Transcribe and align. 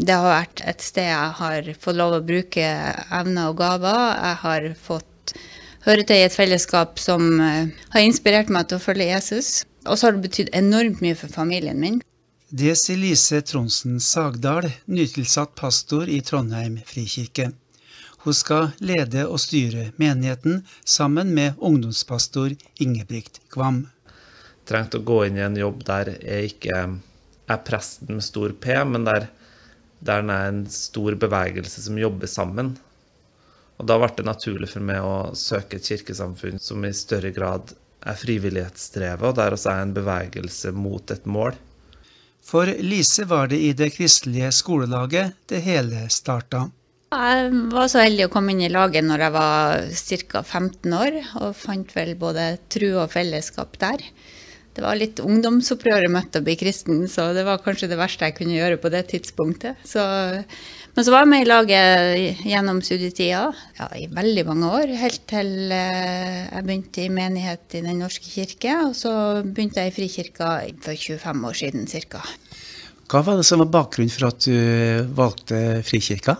Det 0.00 0.14
har 0.16 0.24
vært 0.24 0.62
et 0.64 0.80
sted 0.80 1.04
jeg 1.04 1.32
har 1.36 1.66
fått 1.76 1.98
lov 1.98 2.14
å 2.16 2.24
bruke 2.24 2.68
evner 3.12 3.50
og 3.50 3.58
gaver. 3.58 3.98
Jeg 4.16 4.38
har 4.40 4.68
fått 4.80 5.34
høre 5.84 6.06
til 6.08 6.16
i 6.16 6.24
et 6.24 6.36
fellesskap 6.36 6.96
som 7.02 7.26
eh, 7.44 7.68
har 7.92 8.06
inspirert 8.06 8.48
meg 8.48 8.70
til 8.70 8.80
å 8.80 8.84
følge 8.86 9.10
Jesus. 9.10 9.50
Og 9.84 9.98
så 9.98 10.08
har 10.08 10.16
det 10.16 10.24
betydd 10.24 10.52
enormt 10.56 11.02
mye 11.04 11.18
for 11.18 11.28
familien 11.28 11.76
min. 11.82 11.98
Det 12.48 12.72
sier 12.80 13.00
Lise 13.00 13.42
Tronsen 13.44 13.98
Sagdal, 14.00 14.70
nytilsatt 14.88 15.52
pastor 15.60 16.08
i 16.08 16.22
Trondheim 16.24 16.78
frikirke. 16.88 17.50
Hun 18.24 18.38
skal 18.38 18.70
lede 18.80 19.26
og 19.26 19.40
styre 19.44 19.90
menigheten 20.00 20.62
sammen 20.88 21.34
med 21.36 21.60
ungdomspastor 21.60 22.56
Ingebrigt 22.80 23.42
Kvam. 23.52 23.84
Trengte 24.64 25.02
å 25.02 25.06
gå 25.12 25.24
inn 25.26 25.36
i 25.36 25.44
en 25.44 25.60
jobb 25.60 25.84
der 25.84 26.14
jeg 26.16 26.54
ikke 26.54 26.82
er 27.52 27.62
presten 27.66 28.16
med 28.16 28.24
stor 28.24 28.54
P, 28.56 28.76
men 28.88 29.04
der, 29.08 29.26
der 30.02 30.22
den 30.22 30.32
er 30.34 30.48
en 30.50 30.64
stor 30.70 31.14
bevegelse 31.18 31.84
som 31.84 32.00
jobber 32.00 32.30
sammen. 32.30 32.74
Og 33.78 33.86
Da 33.88 33.98
ble 33.98 34.10
det 34.16 34.26
naturlig 34.26 34.70
for 34.70 34.84
meg 34.84 35.02
å 35.02 35.32
søke 35.38 35.78
et 35.78 35.88
kirkesamfunn 35.88 36.60
som 36.62 36.84
i 36.86 36.92
større 36.94 37.32
grad 37.34 37.72
er 38.02 38.18
frivillighetsdrevet, 38.18 39.24
og 39.30 39.38
der 39.38 39.54
også 39.54 39.70
er 39.72 39.82
en 39.86 39.94
bevegelse 39.96 40.72
mot 40.74 41.10
et 41.14 41.26
mål. 41.26 41.56
For 42.42 42.66
Lise 42.82 43.24
var 43.30 43.50
det 43.50 43.60
i 43.62 43.72
det 43.78 43.92
kristelige 43.94 44.50
skolelaget 44.54 45.36
det 45.50 45.62
hele 45.62 46.08
starta. 46.10 46.66
Jeg 47.12 47.50
var 47.74 47.90
så 47.92 48.02
heldig 48.02 48.26
å 48.26 48.32
komme 48.32 48.54
inn 48.54 48.64
i 48.64 48.72
laget 48.72 49.04
når 49.04 49.26
jeg 49.26 49.34
var 49.34 49.82
ca. 50.32 50.42
15 50.42 50.94
år, 50.96 51.18
og 51.44 51.58
fant 51.58 51.90
vel 51.94 52.14
både 52.18 52.46
tru 52.72 52.88
og 52.94 53.12
fellesskap 53.12 53.76
der. 53.82 54.02
Det 54.72 54.80
var 54.80 54.96
litt 54.96 55.20
ungdomsopprøret 55.20 56.08
møtte 56.12 56.40
å 56.40 56.44
bli 56.46 56.54
kristen, 56.56 57.02
så 57.10 57.28
det 57.36 57.44
var 57.44 57.60
kanskje 57.60 57.90
det 57.90 57.98
verste 58.00 58.28
jeg 58.28 58.38
kunne 58.38 58.56
gjøre 58.56 58.78
på 58.80 58.88
det 58.92 59.02
tidspunktet. 59.10 59.82
Så, 59.84 60.00
men 60.94 61.04
så 61.04 61.12
var 61.12 61.26
jeg 61.26 61.30
med 61.32 61.44
i 61.44 61.48
laget 61.50 62.46
gjennom 62.48 62.80
studietida 62.84 63.42
ja, 63.52 63.88
i 64.00 64.06
veldig 64.08 64.46
mange 64.48 64.70
år, 64.80 64.94
helt 65.02 65.26
til 65.28 65.74
eh, 65.76 66.38
jeg 66.46 66.64
begynte 66.68 67.04
i 67.04 67.12
menighet 67.12 67.76
i 67.76 67.84
Den 67.84 68.00
norske 68.00 68.32
kirke. 68.32 68.78
Og 68.88 68.96
så 68.96 69.12
begynte 69.44 69.84
jeg 69.84 69.92
i 69.92 69.96
Frikirka 69.98 70.54
for 70.84 70.96
25 70.96 71.44
år 71.50 71.60
siden 71.60 71.90
ca. 72.08 72.24
Hva 73.12 73.20
var 73.26 73.36
det 73.36 73.44
som 73.44 73.60
var 73.60 73.68
bakgrunnen 73.74 74.14
for 74.14 74.30
at 74.30 74.48
du 74.48 75.12
valgte 75.12 75.82
Frikirka? 75.84 76.38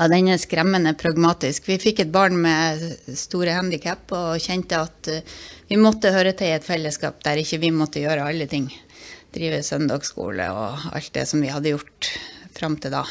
Ja, 0.00 0.06
Den 0.08 0.30
er 0.32 0.38
skremmende 0.40 0.94
pragmatisk. 0.96 1.66
Vi 1.68 1.74
fikk 1.76 1.98
et 2.00 2.12
barn 2.12 2.38
med 2.40 2.80
store 3.20 3.52
handikap 3.52 4.08
og 4.16 4.38
kjente 4.40 4.78
at 4.80 5.10
eh, 5.12 5.34
vi 5.68 5.76
måtte 5.76 6.14
høre 6.14 6.32
til 6.32 6.48
i 6.48 6.54
et 6.56 6.64
fellesskap 6.64 7.18
der 7.26 7.36
ikke 7.42 7.58
vi 7.60 7.68
måtte 7.68 8.00
gjøre 8.00 8.24
alle 8.30 8.46
ting. 8.48 8.70
Drive 9.36 9.58
søndagsskole 9.66 10.46
og 10.56 10.86
alt 10.96 11.10
det 11.12 11.26
som 11.28 11.44
vi 11.44 11.52
hadde 11.52 11.74
gjort 11.74 12.08
fram 12.56 12.78
til 12.80 12.94
da. 12.96 13.02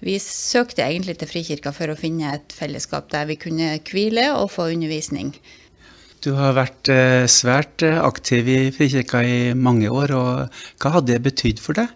Vi 0.00 0.16
søkte 0.16 0.86
egentlig 0.86 1.18
til 1.20 1.28
Frikirka 1.28 1.74
for 1.76 1.92
å 1.92 1.98
finne 1.98 2.32
et 2.38 2.56
fellesskap 2.56 3.12
der 3.12 3.28
vi 3.28 3.36
kunne 3.44 3.74
hvile 3.84 4.30
og 4.38 4.48
få 4.54 4.70
undervisning. 4.72 5.34
Du 6.24 6.30
har 6.38 6.56
vært 6.56 6.88
eh, 6.88 7.26
svært 7.28 7.84
eh, 7.84 8.00
aktiv 8.00 8.48
i 8.48 8.58
Frikirka 8.72 9.20
i 9.28 9.38
mange 9.52 9.92
år, 9.92 10.16
og 10.16 10.64
hva 10.80 10.96
hadde 10.96 11.12
det 11.12 11.20
betydd 11.28 11.60
for 11.60 11.76
deg? 11.76 11.92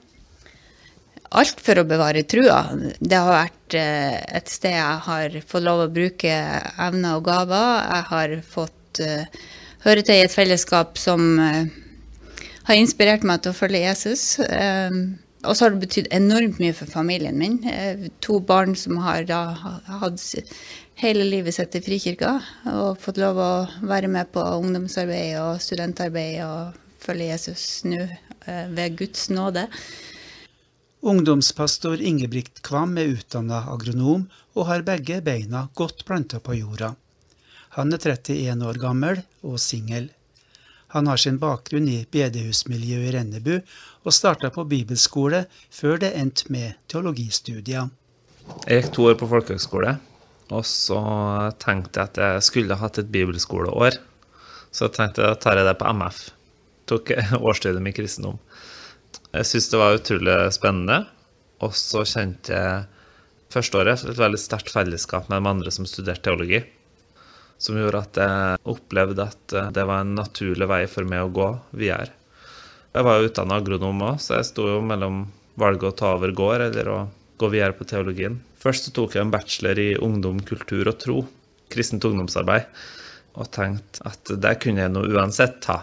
Alt 1.36 1.60
for 1.60 1.80
å 1.80 1.86
bevare 1.88 2.24
trua. 2.28 2.62
Det 3.00 3.18
har 3.18 3.34
vært 3.34 3.76
eh, 3.76 4.16
et 4.38 4.50
sted 4.52 4.74
jeg 4.76 5.02
har 5.08 5.36
fått 5.48 5.66
lov 5.66 5.84
å 5.84 5.92
bruke 5.92 6.32
evner 6.80 7.18
og 7.18 7.26
gaver. 7.28 7.82
Jeg 7.84 8.06
har 8.12 8.34
fått 8.46 9.02
uh, 9.04 9.44
høre 9.84 10.04
til 10.04 10.16
i 10.20 10.24
et 10.24 10.34
fellesskap 10.34 10.98
som 11.00 11.24
uh, 11.40 11.68
har 12.68 12.80
inspirert 12.80 13.26
meg 13.28 13.44
til 13.44 13.52
å 13.52 13.58
følge 13.58 13.84
Jesus. 13.84 14.24
Og 15.46 15.54
så 15.54 15.64
har 15.64 15.74
det 15.74 15.84
betydd 15.84 16.08
enormt 16.12 16.58
mye 16.58 16.74
for 16.74 16.90
familien 16.90 17.38
min. 17.38 17.60
to 18.20 18.40
barn 18.40 18.74
som 18.76 18.98
har 18.98 19.28
hatt 19.30 20.24
hele 20.98 21.24
livet 21.28 21.54
sitt 21.54 21.76
i 21.78 21.80
Frikirka 21.84 22.40
og 22.72 22.98
fått 23.00 23.20
lov 23.22 23.38
å 23.38 23.52
være 23.86 24.10
med 24.10 24.32
på 24.34 24.42
ungdomsarbeid 24.42 25.38
og 25.38 25.62
studentarbeid 25.62 26.42
og 26.42 26.76
følge 27.00 27.30
Jesus 27.30 27.64
nå 27.86 28.02
ved 28.74 28.98
Guds 28.98 29.30
nåde. 29.30 29.68
Ungdomspastor 31.00 32.00
Ingebrigt 32.00 32.58
Kvam 32.66 32.96
er 32.98 33.12
utdanna 33.14 33.60
agronom 33.70 34.24
og 34.56 34.64
har 34.66 34.82
begge 34.82 35.20
beina 35.22 35.68
godt 35.78 36.02
planta 36.08 36.40
på 36.42 36.56
jorda. 36.58 36.88
Han 37.76 37.94
er 37.94 38.02
31 38.02 38.64
år 38.66 38.80
gammel 38.82 39.20
og 39.46 39.60
singel. 39.62 40.08
Han 40.90 41.06
har 41.06 41.20
sin 41.22 41.38
bakgrunn 41.38 41.86
i 41.92 42.00
bedehusmiljøet 42.10 43.10
i 43.10 43.12
Rennebu, 43.14 43.54
og 44.02 44.16
starta 44.16 44.50
på 44.50 44.64
bibelskole 44.66 45.44
før 45.70 46.00
det 46.02 46.10
endte 46.18 46.50
med 46.50 46.74
teologistudier. 46.90 47.92
Jeg 48.66 48.82
gikk 48.82 48.90
to 48.96 49.06
år 49.12 49.18
på 49.20 49.28
folkehøgskole, 49.30 49.94
og 50.50 50.66
så 50.66 50.98
tenkte 51.62 52.00
jeg 52.00 52.10
at 52.10 52.20
jeg 52.24 52.46
skulle 52.48 52.80
hatt 52.80 52.98
et 52.98 53.12
bibelskoleår. 53.12 54.00
Så 54.72 54.90
tenkte 54.90 55.22
jeg 55.22 55.36
at 55.36 55.44
tar 55.44 55.60
jeg 55.60 55.68
det 55.68 55.76
på 55.78 55.92
MF. 55.94 56.24
Tok 56.90 57.14
årsstudiet 57.52 57.84
med 57.84 57.94
kristendom. 58.00 58.42
Jeg 59.36 59.44
syns 59.44 59.68
det 59.68 59.80
var 59.80 59.98
utrolig 59.98 60.36
spennende. 60.56 61.02
Og 61.64 61.74
så 61.76 62.04
kjente 62.06 62.54
jeg 62.54 62.84
første 63.52 63.80
året 63.80 64.04
et 64.06 64.20
veldig 64.20 64.40
sterkt 64.40 64.70
fellesskap 64.72 65.28
med 65.28 65.42
de 65.42 65.50
andre 65.50 65.72
som 65.74 65.88
studerte 65.88 66.24
teologi. 66.28 66.62
Som 67.58 67.80
gjorde 67.80 68.04
at 68.06 68.20
jeg 68.22 68.60
opplevde 68.70 69.26
at 69.26 69.56
det 69.74 69.84
var 69.88 70.04
en 70.04 70.14
naturlig 70.16 70.68
vei 70.70 70.84
for 70.90 71.08
meg 71.08 71.26
å 71.26 71.34
gå 71.34 71.48
videre. 71.80 72.14
Jeg 72.94 73.04
var 73.04 73.18
jo 73.18 73.28
utdanna 73.28 73.58
agronom 73.60 74.04
òg, 74.06 74.20
så 74.22 74.38
jeg 74.38 74.48
sto 74.48 74.68
jo 74.70 74.78
mellom 74.86 75.26
valget 75.60 75.90
å 75.90 75.96
ta 75.98 76.12
over 76.16 76.32
gård 76.34 76.64
eller 76.70 76.88
å 76.92 76.98
gå 77.38 77.50
videre 77.52 77.76
på 77.76 77.86
teologien. 77.90 78.38
Først 78.58 78.88
tok 78.96 79.14
jeg 79.14 79.26
en 79.26 79.34
bachelor 79.34 79.78
i 79.82 79.90
ungdom, 80.02 80.40
kultur 80.46 80.88
og 80.88 80.96
tro, 81.02 81.18
kristent 81.70 82.06
ungdomsarbeid, 82.08 82.70
og 83.38 83.50
tenkte 83.54 84.06
at 84.08 84.32
det 84.40 84.54
kunne 84.62 84.86
jeg 84.86 84.94
nå 84.94 85.04
uansett 85.12 85.60
ta. 85.66 85.82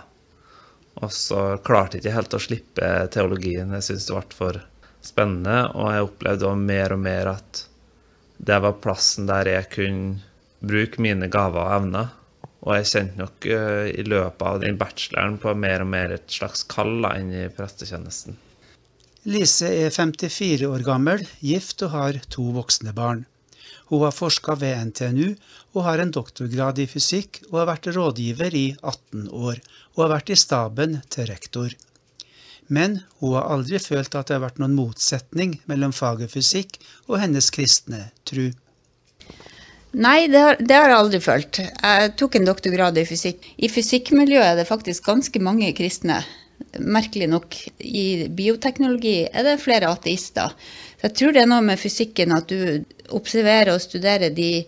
Og 1.03 1.11
så 1.11 1.39
klarte 1.65 1.97
jeg 1.97 2.05
ikke 2.05 2.15
helt 2.15 2.37
å 2.37 2.41
slippe 2.43 2.91
teologien. 3.11 3.73
Jeg 3.75 3.87
syntes 3.87 4.07
det 4.07 4.15
ble 4.15 4.37
for 4.37 4.61
spennende, 5.05 5.57
og 5.75 5.91
jeg 5.91 6.05
opplevde 6.07 6.53
mer 6.59 6.95
og 6.95 7.01
mer 7.03 7.31
at 7.35 7.65
det 8.45 8.57
var 8.63 8.79
plassen 8.83 9.27
der 9.29 9.47
jeg 9.49 9.69
kunne 9.73 10.23
bruke 10.65 11.01
mine 11.03 11.29
gaver 11.31 11.61
og 11.61 11.75
evner. 11.79 12.13
Og 12.65 12.79
jeg 12.79 12.89
kjente 12.89 13.21
nok 13.21 13.45
uh, 13.51 13.85
i 13.91 14.03
løpet 14.07 14.47
av 14.49 14.63
den 14.63 14.79
bacheloren 14.79 15.37
på 15.41 15.53
mer 15.59 15.83
og 15.83 15.91
mer 15.91 16.15
et 16.15 16.25
slags 16.33 16.65
kall 16.71 17.05
inn 17.11 17.29
i 17.35 17.45
prestetjenesten. 17.53 18.39
Lise 19.29 19.69
er 19.69 19.93
54 19.93 20.67
år 20.69 20.83
gammel, 20.85 21.23
gift 21.41 21.81
og 21.85 21.93
har 21.93 22.19
to 22.33 22.47
voksne 22.55 22.93
barn. 22.97 23.23
Hun 23.89 24.01
har 24.01 24.13
forska 24.15 24.55
ved 24.61 24.89
NTNU 24.89 25.35
og 25.75 25.83
har 25.85 26.01
en 26.01 26.13
doktorgrad 26.13 26.79
i 26.81 26.87
fysikk 26.89 27.41
og 27.51 27.59
har 27.61 27.71
vært 27.73 27.89
rådgiver 27.95 28.55
i 28.57 28.67
18 28.81 29.27
år 29.29 29.59
og 29.95 30.03
har 30.03 30.13
vært 30.15 30.31
i 30.33 30.39
staben 30.39 30.99
til 31.13 31.29
rektor. 31.29 31.75
Men 32.67 32.99
hun 33.21 33.35
har 33.37 33.51
aldri 33.53 33.79
følt 33.79 34.15
at 34.17 34.29
det 34.29 34.37
har 34.37 34.45
vært 34.47 34.61
noen 34.61 34.77
motsetning 34.77 35.59
mellom 35.69 35.93
faget 35.93 36.33
fysikk 36.33 36.79
og 37.05 37.19
hennes 37.21 37.51
kristne 37.53 38.07
tru. 38.25 38.47
Nei, 39.95 40.25
det 40.27 40.41
har, 40.41 40.57
det 40.59 40.75
har, 40.75 40.89
jeg 40.91 40.99
aldri 40.99 41.19
følt. 41.23 41.59
Jeg 41.61 42.15
tok 42.19 42.35
en 42.35 42.49
doktorgrad 42.49 42.97
i 42.99 43.05
fysikk. 43.07 43.45
I 43.55 43.69
fysikkmiljøet 43.71 44.47
er 44.49 44.57
det 44.59 44.67
faktisk 44.67 45.05
ganske 45.07 45.39
mange 45.39 45.69
kristne. 45.77 46.17
Merkelig 46.79 47.29
nok. 47.31 47.55
I 47.79 48.27
bioteknologi 48.35 49.27
er 49.31 49.45
det 49.47 49.59
flere 49.63 49.91
ateister. 49.93 50.53
Så 50.99 51.07
jeg 51.07 51.15
tror 51.19 51.35
det 51.35 51.43
er 51.43 51.51
noe 51.51 51.63
med 51.65 51.79
fysikken 51.79 52.33
at 52.35 52.51
du 52.51 52.83
observerer 53.15 53.73
og 53.73 53.83
studerer 53.83 54.33
de 54.35 54.65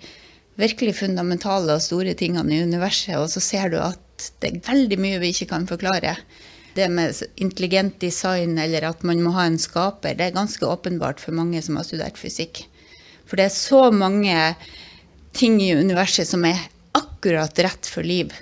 virkelig 0.57 0.95
fundamentale 0.99 1.75
og 1.75 1.83
store 1.83 2.15
tingene 2.17 2.55
i 2.55 2.63
universet, 2.65 3.15
og 3.19 3.29
så 3.29 3.43
ser 3.43 3.73
du 3.73 3.77
at 3.81 4.29
det 4.41 4.49
er 4.51 4.63
veldig 4.65 4.97
mye 5.01 5.19
vi 5.21 5.33
ikke 5.33 5.49
kan 5.51 5.67
forklare. 5.69 6.15
Det 6.77 6.87
med 6.93 7.21
intelligent 7.41 7.99
design 8.01 8.57
eller 8.61 8.87
at 8.89 9.03
man 9.05 9.21
må 9.25 9.33
ha 9.35 9.47
en 9.49 9.59
skaper, 9.61 10.17
det 10.17 10.29
er 10.29 10.37
ganske 10.37 10.65
åpenbart 10.65 11.21
for 11.21 11.37
mange 11.37 11.61
som 11.65 11.77
har 11.77 11.85
studert 11.87 12.17
fysikk. 12.21 12.63
For 13.27 13.37
det 13.37 13.49
er 13.49 13.55
så 13.55 13.87
mange 13.91 14.35
ting 15.37 15.59
i 15.61 15.73
universet 15.77 16.29
som 16.29 16.45
er 16.47 16.61
akkurat 16.97 17.59
rett 17.65 17.89
for 17.89 18.05
liv 18.05 18.33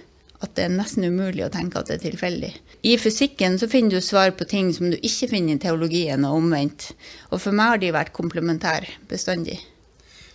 at 0.43 0.55
det 0.57 0.65
er 0.67 0.75
nesten 0.75 1.07
umulig 1.07 1.45
å 1.45 1.51
tenke 1.53 1.79
at 1.79 1.89
det 1.89 1.97
er 1.97 2.09
tilfeldig. 2.09 2.51
I 2.85 2.97
fysikken 3.01 3.55
så 3.57 3.67
finner 3.69 3.97
du 3.97 4.01
svar 4.05 4.35
på 4.37 4.45
ting 4.45 4.67
som 4.73 4.91
du 4.91 4.97
ikke 4.99 5.31
finner 5.31 5.55
i 5.55 5.61
teologien, 5.61 6.25
og 6.27 6.37
omvendt. 6.37 6.91
Og 7.31 7.41
for 7.41 7.55
meg 7.57 7.71
har 7.71 7.81
de 7.81 7.95
vært 7.95 8.13
komplementære 8.13 8.99
bestandig. 9.09 9.57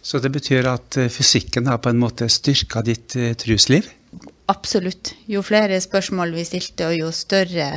Så 0.03 0.19
det 0.25 0.33
betyr 0.35 0.67
at 0.67 0.97
eh, 0.99 1.13
fysikken 1.13 1.69
har 1.71 1.79
på 1.85 1.93
en 1.93 2.01
måte 2.01 2.27
styrka 2.33 2.83
ditt 2.83 3.15
uh, 3.21 3.31
trusliv? 3.39 3.87
Absolutt. 4.51 5.13
Jo 5.31 5.45
flere 5.47 5.79
spørsmål 5.85 6.35
vi 6.35 6.49
stilte, 6.49 6.89
og 6.89 6.97
jo 6.97 7.13
større 7.15 7.71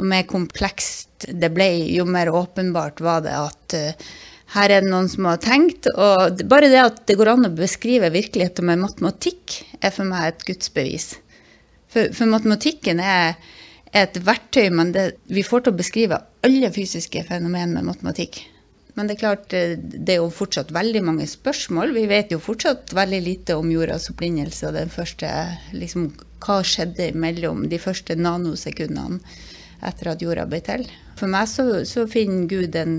og 0.00 0.06
mer 0.08 0.24
komplekst 0.26 1.28
det 1.28 1.52
ble, 1.54 1.68
jo 1.92 2.06
mer 2.08 2.32
åpenbart 2.32 3.02
var 3.04 3.22
det 3.22 3.36
at 3.38 3.76
uh, 3.78 4.12
her 4.56 4.72
er 4.72 4.82
det 4.82 4.90
noen 4.90 5.10
som 5.12 5.28
har 5.30 5.38
tenkt. 5.44 5.86
Og 5.92 6.42
bare 6.50 6.72
det 6.72 6.82
at 6.82 7.02
det 7.06 7.20
går 7.20 7.36
an 7.36 7.52
å 7.52 7.54
beskrive 7.54 8.10
virkeligheten 8.16 8.66
med 8.66 8.82
matematikk, 8.82 9.60
er 9.78 9.94
for 9.94 10.08
meg 10.08 10.32
et 10.32 10.46
gudsbevis. 10.48 11.12
For, 11.92 12.10
for 12.16 12.32
matematikken 12.32 12.98
er, 13.04 13.36
er, 13.92 14.06
et 14.06 14.18
verktøy, 14.24 14.70
men 14.74 14.92
det, 14.94 15.06
vi 15.28 15.44
får 15.46 15.64
til 15.64 15.74
å 15.74 15.80
beskrive 15.80 16.22
alle 16.46 16.72
fysiske 16.74 17.24
fenomen 17.28 17.76
med 17.76 17.88
matematikk. 17.90 18.42
Men 18.94 19.08
det 19.08 19.16
er 19.16 19.22
klart, 19.22 19.52
eh, 19.56 19.78
det 19.78 20.14
er 20.14 20.20
jo 20.20 20.32
fortsatt 20.32 20.72
veldig 20.74 21.02
mange 21.06 21.26
spørsmål. 21.28 21.94
Vi 21.96 22.04
vet 22.10 22.32
jo 22.34 22.40
fortsatt 22.42 22.92
veldig 22.96 23.20
lite 23.24 23.56
om 23.56 23.70
jordas 23.72 24.10
opprinnelse 24.12 24.68
og 24.68 24.76
den 24.76 24.92
første 24.92 25.30
liksom, 25.72 26.12
Hva 26.42 26.58
skjedde 26.66 27.12
mellom 27.14 27.68
de 27.70 27.78
første 27.78 28.16
nanosekundene 28.18 29.20
etter 29.86 30.10
at 30.10 30.22
jorda 30.24 30.44
ble 30.50 30.58
til? 30.66 30.84
For 31.20 31.30
meg 31.30 31.46
så, 31.48 31.84
så 31.88 32.04
finner 32.10 32.48
Gud 32.50 32.76
en, 32.76 32.96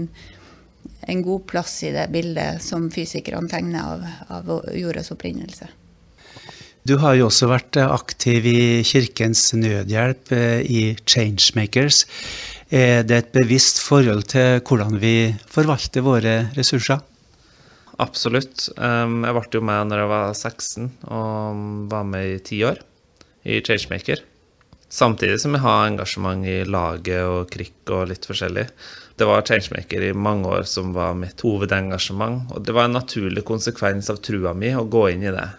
en, 1.03 1.23
god 1.27 1.45
plass 1.51 1.75
i 1.83 1.91
det 1.91 2.07
bildet 2.15 2.63
som 2.63 2.87
fysikerne 2.91 3.51
tegner 3.51 3.83
av, 3.83 4.05
av 4.39 4.53
jordas 4.79 5.11
opprinnelse. 5.11 5.67
Du 6.83 6.97
har 6.99 7.13
jo 7.15 7.29
også 7.29 7.47
vært 7.47 7.77
aktiv 7.79 8.43
i 8.49 8.83
Kirkens 8.83 9.45
Nødhjelp, 9.55 10.33
eh, 10.35 10.65
i 10.67 10.81
Changemakers. 11.07 12.01
Er 12.75 13.05
det 13.07 13.17
et 13.17 13.31
bevisst 13.31 13.79
forhold 13.79 14.25
til 14.33 14.59
hvordan 14.67 14.99
vi 14.99 15.31
forvalter 15.47 16.03
våre 16.03 16.33
ressurser? 16.57 16.99
Absolutt. 18.03 18.67
Jeg 18.75 19.35
ble 19.37 19.45
jo 19.53 19.63
med 19.63 19.93
når 19.93 20.03
jeg 20.03 20.11
var 20.11 20.35
16 20.35 20.91
og 21.07 21.63
var 21.93 22.03
med 22.03 22.33
i 22.33 22.43
ti 22.51 22.59
år 22.67 22.83
i 23.47 23.61
Changemaker. 23.63 24.19
Samtidig 24.91 25.39
som 25.39 25.55
jeg 25.55 25.63
har 25.63 25.87
engasjement 25.87 26.43
i 26.43 26.59
laget 26.67 27.23
og 27.23 27.47
krikk 27.53 27.95
og 27.95 28.09
litt 28.11 28.27
forskjellig. 28.27 28.67
Det 29.15 29.29
var 29.29 29.47
Changemaker 29.47 30.03
i 30.03 30.13
mange 30.13 30.51
år 30.51 30.67
som 30.67 30.91
var 30.91 31.15
mitt 31.15 31.39
hovedengasjement. 31.47 32.51
Og 32.51 32.67
det 32.67 32.75
var 32.75 32.91
en 32.91 32.99
naturlig 32.99 33.47
konsekvens 33.47 34.11
av 34.11 34.19
trua 34.19 34.51
mi 34.51 34.75
å 34.75 34.83
gå 34.83 35.07
inn 35.15 35.23
i 35.23 35.31
det. 35.31 35.51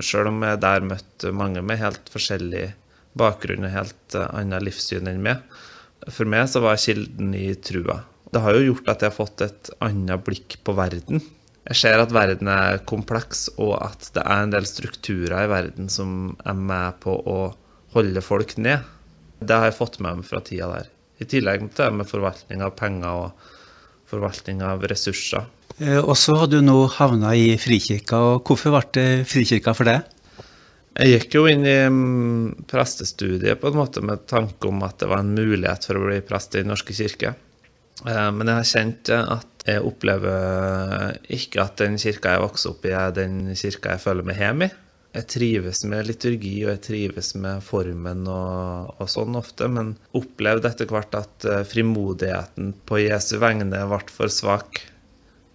Sjøl 0.00 0.30
om 0.30 0.40
jeg 0.46 0.60
der 0.62 0.86
møtte 0.88 1.34
mange 1.36 1.60
med 1.60 1.80
helt 1.82 2.08
forskjellig 2.12 2.70
bakgrunn 3.18 3.66
og 3.68 3.74
helt 3.74 4.16
eh, 4.16 4.30
annet 4.38 4.64
livssyn 4.64 5.10
enn 5.10 5.20
meg, 5.24 5.42
for 6.08 6.28
meg 6.28 6.48
så 6.48 6.62
var 6.64 6.80
kilden 6.80 7.34
i 7.36 7.52
trua. 7.60 8.00
Det 8.32 8.40
har 8.40 8.56
jo 8.56 8.64
gjort 8.70 8.88
at 8.88 9.04
jeg 9.04 9.12
har 9.12 9.18
fått 9.18 9.44
et 9.44 9.70
annet 9.84 10.24
blikk 10.24 10.56
på 10.64 10.74
verden. 10.78 11.20
Jeg 11.68 11.78
ser 11.78 12.00
at 12.00 12.14
verden 12.14 12.48
er 12.50 12.80
kompleks, 12.88 13.44
og 13.60 13.76
at 13.84 14.08
det 14.16 14.24
er 14.24 14.46
en 14.46 14.54
del 14.54 14.64
strukturer 14.66 15.44
i 15.44 15.50
verden 15.52 15.92
som 15.92 16.32
er 16.48 16.56
med 16.56 16.98
på 17.04 17.12
å 17.14 17.38
holde 17.92 18.24
folk 18.24 18.56
ned. 18.56 18.80
Det 19.44 19.58
har 19.58 19.68
jeg 19.68 19.78
fått 19.78 20.00
med 20.00 20.22
meg 20.22 20.26
fra 20.26 20.40
tida 20.42 20.70
der. 20.72 20.88
I 21.20 21.28
tillegg 21.28 21.68
til 21.68 21.84
det 21.84 21.90
med 22.00 22.08
forvaltning 22.08 22.64
av 22.64 22.72
penger 22.80 23.26
og 23.26 23.50
forvaltning 24.10 24.64
av 24.64 24.82
ressurser. 24.90 25.44
Eh, 25.78 26.00
og 26.00 26.16
så 26.18 26.36
har 26.40 26.50
du 26.52 26.58
nå 26.64 26.76
havna 26.96 27.32
i 27.38 27.54
Frikirka. 27.60 28.18
og 28.32 28.48
Hvorfor 28.48 28.74
ble 28.74 28.82
det 28.98 29.06
Frikirka 29.30 29.74
for 29.76 29.88
deg? 29.88 30.18
Jeg 30.92 31.14
gikk 31.14 31.38
jo 31.38 31.46
inn 31.48 31.64
i 31.64 31.78
mm, 31.88 32.66
prestestudiet 32.68 33.60
på 33.62 33.70
en 33.70 33.78
måte 33.78 34.02
med 34.04 34.26
tanke 34.28 34.68
om 34.68 34.82
at 34.84 34.98
det 35.00 35.08
var 35.08 35.22
en 35.22 35.32
mulighet 35.32 35.88
for 35.88 35.96
å 35.96 36.04
bli 36.04 36.20
prest 36.26 36.52
i 36.52 36.60
Den 36.60 36.72
norske 36.74 36.96
kirke. 36.96 37.32
Eh, 38.04 38.30
men 38.36 38.50
jeg 38.50 38.58
har 38.58 38.70
kjent 38.74 39.12
at 39.16 39.66
jeg 39.68 39.84
opplever 39.86 41.18
ikke 41.32 41.62
at 41.62 41.80
den 41.80 41.98
kirka 42.02 42.34
jeg 42.34 42.44
vokste 42.44 42.72
opp 42.74 42.86
i, 42.88 42.96
er 42.98 43.14
den 43.16 43.42
kirka 43.56 43.94
jeg 43.94 44.04
føler 44.04 44.26
meg 44.26 44.42
hjemme 44.42 44.68
i. 44.68 44.78
Jeg 45.12 45.28
trives 45.28 45.82
med 45.84 46.06
liturgi 46.08 46.54
og 46.64 46.70
jeg 46.70 46.80
trives 46.86 47.34
med 47.36 47.60
formen 47.64 48.22
og, 48.32 48.94
og 48.96 49.10
sånn 49.12 49.36
ofte, 49.36 49.68
men 49.68 49.90
opplevde 50.16 50.70
etter 50.70 50.88
hvert 50.88 51.12
at 51.18 51.48
eh, 51.48 51.64
frimodigheten 51.68 52.72
på 52.88 53.02
Jesu 53.02 53.36
vegne 53.42 53.68
ble 53.68 54.00
for 54.08 54.32
svak, 54.32 54.80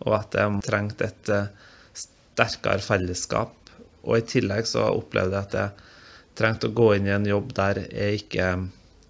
og 0.08 0.18
at 0.22 0.40
jeg 0.40 0.64
trengte 0.66 1.12
et 1.12 1.32
eh, 1.36 1.52
sterkere 2.00 2.84
fellesskap 2.84 3.58
og 4.08 4.18
i 4.18 4.26
tillegg 4.28 4.68
så 4.70 4.88
opplevde 4.96 5.36
jeg 5.36 5.48
at 5.50 5.58
jeg 5.60 6.38
trengte 6.40 6.70
å 6.70 6.76
gå 6.80 6.92
inn 6.96 7.10
i 7.10 7.16
en 7.16 7.28
jobb 7.28 7.52
der 7.58 7.82
jeg 7.86 8.22
ikke 8.22 8.52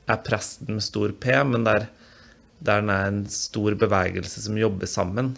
er 0.07 0.21
presten 0.25 0.77
med 0.77 0.85
stor 0.85 1.13
P, 1.21 1.33
men 1.45 1.67
der, 1.67 1.89
der 2.63 2.85
det 2.87 2.95
er 2.95 3.11
en 3.11 3.21
stor 3.31 3.75
bevegelse 3.77 4.41
som 4.45 4.57
jobber 4.57 4.89
sammen. 4.89 5.33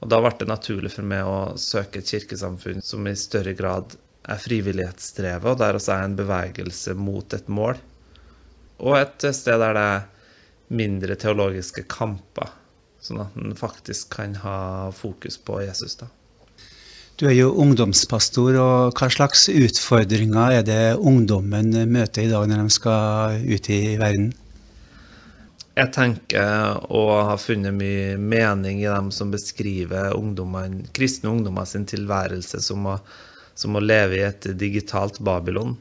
Og 0.00 0.10
da 0.12 0.18
ble 0.20 0.32
det 0.40 0.48
naturlig 0.50 0.92
for 0.96 1.06
meg 1.06 1.28
å 1.28 1.56
søke 1.60 2.00
et 2.00 2.10
kirkesamfunn 2.10 2.82
som 2.84 3.06
i 3.06 3.16
større 3.16 3.54
grad 3.56 3.94
er 4.30 4.40
frivillighetsdrevet, 4.42 5.46
og 5.54 5.60
der 5.60 5.78
også 5.78 5.94
er 5.94 6.08
en 6.08 6.18
bevegelse 6.18 6.96
mot 6.98 7.36
et 7.36 7.48
mål. 7.48 7.78
Og 8.80 8.96
et 8.98 9.28
sted 9.36 9.60
der 9.62 9.76
det 9.76 9.86
er 9.94 10.08
mindre 10.80 11.16
teologiske 11.20 11.86
kamper, 11.90 12.50
sånn 13.04 13.22
at 13.24 13.36
en 13.40 13.56
faktisk 13.56 14.12
kan 14.14 14.34
ha 14.42 14.90
fokus 14.94 15.38
på 15.40 15.60
Jesus. 15.64 15.96
da. 16.00 16.08
Du 17.20 17.26
er 17.28 17.34
jo 17.36 17.50
ungdomspastor, 17.60 18.56
og 18.56 18.96
hva 18.96 19.10
slags 19.12 19.48
utfordringer 19.52 20.54
er 20.56 20.62
det 20.64 20.84
ungdommen 20.96 21.74
møter 21.92 22.24
i 22.24 22.30
dag 22.30 22.46
når 22.48 22.62
de 22.62 22.72
skal 22.72 23.42
ut 23.44 23.68
i 23.68 23.80
verden? 24.00 24.30
Jeg 25.76 25.92
tenker 25.94 26.80
å 26.92 27.02
ha 27.28 27.36
funnet 27.40 27.76
mye 27.76 28.16
mening 28.16 28.80
i 28.82 28.88
dem 28.88 29.10
som 29.14 29.30
beskriver 29.32 30.16
kristne 30.96 31.30
ungdommer 31.34 31.68
sin 31.68 31.84
tilværelse 31.88 32.60
som 32.64 32.88
å, 32.88 32.96
som 33.54 33.76
å, 33.76 33.84
leve 33.84 34.18
i 34.18 34.24
et 34.26 34.48
digitalt 34.60 35.20
Babylon. 35.24 35.76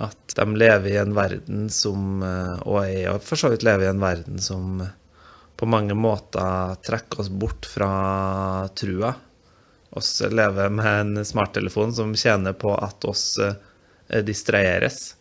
At 0.00 0.36
de 0.40 0.46
lever 0.56 0.94
i 0.94 0.98
en 1.00 1.12
verden 1.12 1.68
som 1.74 2.22
Og 2.22 2.76
jeg 2.86 3.16
for 3.24 3.40
så 3.40 3.52
vidt 3.52 3.64
lever 3.66 3.88
i 3.88 3.92
en 3.92 4.02
verden 4.02 4.40
som 4.42 4.80
på 5.58 5.66
mange 5.66 5.94
måter 5.98 6.78
trekker 6.86 7.24
oss 7.24 7.32
bort 7.34 7.66
fra 7.66 7.90
trua 8.78 9.14
oss 9.90 10.22
lever 10.30 10.68
med 10.68 11.00
en 11.00 11.24
smarttelefon 11.24 11.94
som 11.94 12.14
tjener 12.14 12.52
på 12.52 12.74
at 12.74 13.04
oss 13.04 13.38
eh, 13.38 14.22
distraheres 14.24 15.14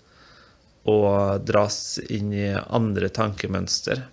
og 0.87 1.43
dras 1.47 1.97
inn 2.09 2.31
i 2.33 2.51
andre 2.53 3.09
tankemønster. 3.09 4.05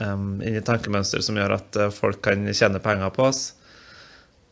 inn 0.00 0.56
i 0.56 0.64
tankemønster 0.64 1.20
som 1.20 1.36
gjør 1.36 1.56
at 1.58 1.76
eh, 1.76 1.92
folk 1.92 2.22
kan 2.24 2.46
tjene 2.52 2.80
penger 2.84 3.12
på 3.16 3.28
oss. 3.28 3.44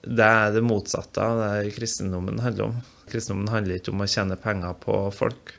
Det 0.02 0.26
er 0.26 0.52
det 0.52 0.64
motsatte 0.66 1.22
av 1.22 1.40
det 1.40 1.74
kristendommen 1.76 2.40
handler 2.42 2.70
om. 2.70 2.78
Kristendommen 3.10 3.52
handler 3.52 3.78
ikke 3.78 3.92
om 3.94 4.02
å 4.02 4.10
tjene 4.10 4.36
penger 4.40 4.74
på 4.82 5.04
folk. 5.14 5.54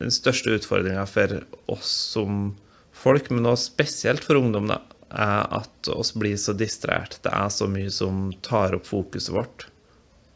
Den 0.00 0.12
største 0.12 0.56
utfordringa 0.56 1.06
for 1.08 1.40
oss 1.72 1.92
som 2.14 2.52
folk, 3.00 3.30
men 3.32 3.48
også 3.48 3.72
spesielt 3.72 4.24
for 4.26 4.40
ungdom, 4.40 4.70
da, 4.70 4.80
at 5.10 5.90
oss 5.90 6.12
blir 6.14 6.36
så 6.38 6.54
distrahert. 6.54 7.18
Det 7.24 7.32
er 7.34 7.50
så 7.52 7.68
mye 7.70 7.90
som 7.94 8.28
tar 8.46 8.76
opp 8.76 8.86
fokuset 8.88 9.34
vårt, 9.34 9.66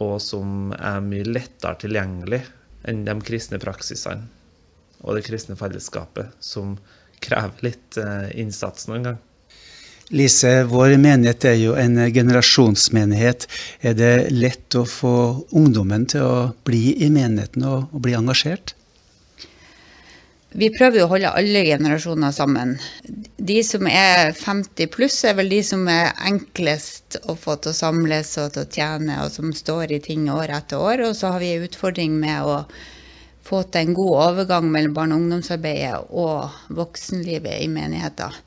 og 0.03 0.17
som 0.23 0.73
er 0.79 1.05
mye 1.05 1.27
lettere 1.29 1.79
tilgjengelig 1.85 2.43
enn 2.91 3.05
de 3.07 3.15
kristne 3.25 3.61
praksisene 3.63 4.27
og 5.05 5.19
det 5.19 5.27
kristne 5.27 5.57
fellesskapet, 5.59 6.33
som 6.41 6.79
krever 7.25 7.67
litt 7.67 7.99
eh, 8.01 8.31
innsats 8.41 8.89
noen 8.89 9.09
gang. 9.11 9.19
Lise, 10.13 10.53
vår 10.69 10.99
menighet 11.01 11.45
er 11.49 11.57
jo 11.57 11.75
en 11.81 11.97
generasjonsmenighet. 12.13 13.47
Er 13.81 13.97
det 13.97 14.13
lett 14.33 14.77
å 14.77 14.85
få 14.89 15.15
ungdommen 15.57 16.05
til 16.13 16.25
å 16.25 16.39
bli 16.69 16.93
i 17.05 17.09
menigheten 17.13 17.65
og 17.69 17.95
bli 18.05 18.17
engasjert? 18.17 18.75
Vi 20.55 20.69
prøver 20.71 21.01
jo 21.01 21.05
å 21.09 21.11
holde 21.11 21.33
alle 21.35 21.65
generasjoner 21.67 22.31
sammen. 22.35 22.77
De 23.43 23.57
som 23.67 23.89
er 23.91 24.31
50 24.39 24.87
pluss, 24.95 25.17
er 25.27 25.35
vel 25.35 25.51
de 25.51 25.59
som 25.67 25.83
er 25.91 26.13
enklest 26.29 27.19
å 27.27 27.35
få 27.35 27.57
til 27.59 27.73
å 27.73 27.79
samles 27.79 28.31
og 28.39 28.53
til 28.55 28.63
å 28.63 28.71
tjene, 28.77 29.17
og 29.25 29.33
som 29.35 29.51
står 29.51 29.97
i 29.97 30.03
ting 30.05 30.29
år 30.31 30.53
etter 30.55 30.79
år. 30.79 31.03
Og 31.09 31.17
så 31.19 31.33
har 31.35 31.43
vi 31.43 31.57
en 31.57 31.67
utfordring 31.67 32.15
med 32.23 32.47
å 32.47 32.61
få 33.45 33.65
til 33.67 33.83
en 33.83 33.97
god 33.99 34.21
overgang 34.29 34.71
mellom 34.71 34.95
barne- 34.95 35.19
og 35.19 35.25
ungdomsarbeidet 35.25 36.15
og 36.23 36.55
voksenlivet 36.79 37.59
i 37.65 37.69
menigheter. 37.75 38.39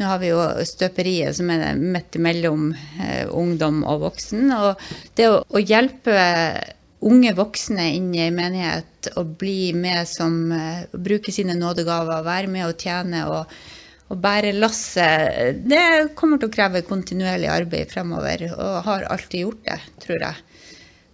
Nå 0.00 0.06
har 0.08 0.22
vi 0.22 0.30
jo 0.30 0.40
støperiet 0.64 1.36
som 1.36 1.50
er 1.52 1.74
midt 1.76 2.16
mellom 2.22 2.70
eh, 3.02 3.26
ungdom 3.26 3.82
og 3.84 4.06
voksen. 4.06 4.46
Og 4.54 4.86
det 5.18 5.26
å, 5.28 5.42
hjelpe 5.60 6.14
unge 7.00 7.32
voksne 7.36 7.86
inn 7.96 8.10
i 8.14 8.22
en 8.26 8.36
menighet 8.36 9.10
og 9.16 9.36
bli 9.40 9.72
med 9.76 10.08
som 10.08 10.50
uh, 10.52 10.84
Bruke 10.92 11.32
sine 11.32 11.56
nådegaver, 11.58 12.24
være 12.26 12.50
med 12.52 12.66
og 12.68 12.76
tjene 12.80 13.22
og, 13.30 13.54
og 14.10 14.20
bære 14.20 14.52
lasset. 14.58 15.62
Det 15.64 16.12
kommer 16.18 16.40
til 16.40 16.50
å 16.50 16.54
kreve 16.54 16.84
kontinuerlig 16.86 17.48
arbeid 17.52 17.90
fremover, 17.92 18.46
og 18.52 18.82
har 18.88 19.08
alltid 19.08 19.46
gjort 19.46 19.64
det, 19.70 19.80
tror 20.04 20.26
jeg. 20.26 20.44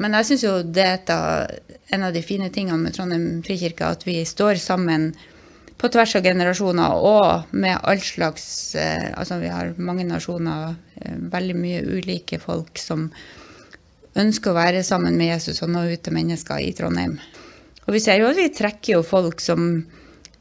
Men 0.02 0.18
jeg 0.18 0.28
syns 0.28 0.44
jo 0.44 0.58
det 0.76 0.90
er 1.08 1.54
en 1.94 2.04
av 2.04 2.12
de 2.12 2.20
fine 2.24 2.50
tingene 2.52 2.82
med 2.82 2.96
Trondheim 2.96 3.40
frikirke, 3.46 3.94
at 3.96 4.04
vi 4.04 4.18
står 4.28 4.60
sammen 4.60 5.12
på 5.80 5.88
tvers 5.92 6.16
av 6.18 6.24
generasjoner 6.24 7.00
og 7.04 7.56
med 7.56 7.76
all 7.84 8.00
slags 8.00 8.46
uh, 8.80 9.12
Altså 9.16 9.38
vi 9.42 9.52
har 9.52 9.74
mange 9.76 10.06
nasjoner, 10.08 10.74
uh, 10.74 11.16
veldig 11.32 11.56
mye 11.56 11.82
ulike 11.84 12.40
folk 12.42 12.80
som 12.80 13.10
ønsker 14.16 14.52
å 14.52 14.58
være 14.58 14.82
sammen 14.86 15.16
med 15.18 15.30
Jesus 15.34 15.62
og 15.64 15.72
nå 15.72 15.84
ut 15.90 16.02
til 16.04 16.16
mennesker 16.16 16.62
i 16.62 16.72
Trondheim. 16.76 17.16
Og 17.86 17.94
vi 17.94 18.02
ser 18.02 18.20
jo 18.20 18.30
at 18.30 18.40
vi 18.40 18.48
trekker 18.54 18.96
jo 18.96 19.06
folk 19.06 19.42
som 19.44 19.68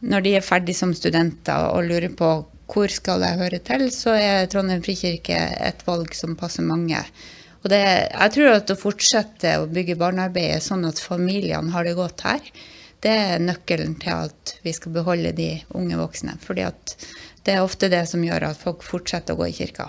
når 0.06 0.26
de 0.26 0.36
er 0.38 0.46
ferdig 0.46 0.76
som 0.78 0.94
studenter 0.96 1.70
og 1.72 1.88
lurer 1.90 2.14
på 2.18 2.30
hvor 2.72 2.90
skal 2.90 3.22
jeg 3.22 3.40
høre 3.40 3.60
til, 3.66 3.88
så 3.94 4.16
er 4.18 4.48
Trondheim 4.50 4.82
frikirke 4.86 5.38
et 5.68 5.84
valg 5.86 6.16
som 6.18 6.38
passer 6.40 6.66
mange. 6.66 7.02
Og 7.64 7.70
det, 7.74 7.82
jeg 7.82 8.34
tror 8.34 8.52
at 8.54 8.72
å 8.74 8.78
fortsette 8.78 9.54
å 9.62 9.70
bygge 9.70 9.98
barnearbeidet 10.02 10.66
sånn 10.66 10.86
at 10.86 11.02
familiene 11.02 11.74
har 11.74 11.86
det 11.86 11.96
godt 11.98 12.26
her, 12.26 12.50
det 13.06 13.14
er 13.14 13.42
nøkkelen 13.44 13.96
til 14.02 14.26
at 14.26 14.56
vi 14.66 14.74
skal 14.74 14.94
beholde 14.96 15.34
de 15.38 15.52
unge 15.78 15.98
voksne. 16.00 16.38
fordi 16.42 16.66
at 16.66 16.96
det 17.46 17.54
er 17.54 17.66
ofte 17.66 17.90
det 17.94 18.02
som 18.10 18.24
gjør 18.26 18.48
at 18.48 18.58
folk 18.58 18.82
fortsetter 18.86 19.36
å 19.36 19.44
gå 19.44 19.52
i 19.52 19.58
kirka. 19.58 19.86